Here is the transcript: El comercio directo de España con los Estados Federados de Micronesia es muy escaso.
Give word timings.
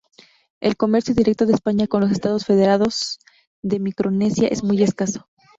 El 0.61 0.77
comercio 0.77 1.13
directo 1.13 1.45
de 1.45 1.53
España 1.53 1.85
con 1.85 2.01
los 2.01 2.09
Estados 2.11 2.45
Federados 2.45 3.19
de 3.61 3.79
Micronesia 3.79 4.47
es 4.47 4.63
muy 4.63 4.81
escaso. 4.81 5.29